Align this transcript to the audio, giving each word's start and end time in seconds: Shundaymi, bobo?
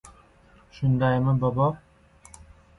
Shundaymi, 0.77 1.37
bobo? 1.45 1.71